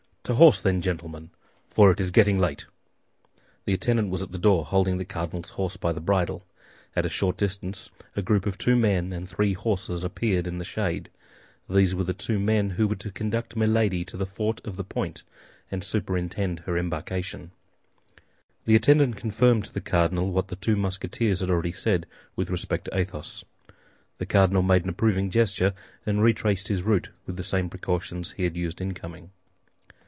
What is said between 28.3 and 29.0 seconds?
he had used in